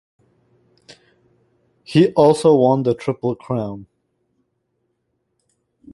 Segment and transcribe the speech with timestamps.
[1.83, 3.85] He also won the Triple Crown.